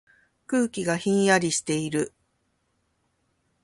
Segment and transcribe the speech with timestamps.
[0.47, 2.11] 空気がひんやりしている。